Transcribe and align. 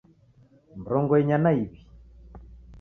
Mrongo 0.81 1.13
inya 1.21 1.37
na 1.43 1.51
iw'i 1.61 1.79